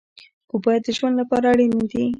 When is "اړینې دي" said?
1.53-2.03